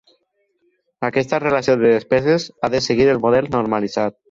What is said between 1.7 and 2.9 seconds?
de despeses ha de